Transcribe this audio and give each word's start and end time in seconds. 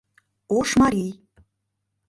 Ош 0.57 0.69
марий. 0.81 1.13